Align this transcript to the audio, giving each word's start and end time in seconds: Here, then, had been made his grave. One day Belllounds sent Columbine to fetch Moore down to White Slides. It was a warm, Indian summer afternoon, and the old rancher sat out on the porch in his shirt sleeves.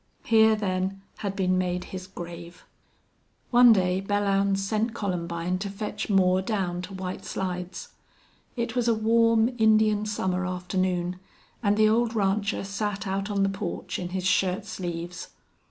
Here, 0.23 0.55
then, 0.55 1.03
had 1.17 1.35
been 1.35 1.59
made 1.59 1.83
his 1.93 2.07
grave. 2.07 2.65
One 3.51 3.71
day 3.71 4.01
Belllounds 4.01 4.57
sent 4.57 4.95
Columbine 4.95 5.59
to 5.59 5.69
fetch 5.69 6.09
Moore 6.09 6.41
down 6.41 6.81
to 6.81 6.95
White 6.95 7.23
Slides. 7.23 7.89
It 8.55 8.75
was 8.75 8.87
a 8.87 8.95
warm, 8.95 9.53
Indian 9.59 10.07
summer 10.07 10.43
afternoon, 10.47 11.19
and 11.61 11.77
the 11.77 11.87
old 11.87 12.15
rancher 12.15 12.63
sat 12.63 13.05
out 13.05 13.29
on 13.29 13.43
the 13.43 13.47
porch 13.49 13.99
in 13.99 14.09
his 14.09 14.25
shirt 14.25 14.65
sleeves. 14.65 15.27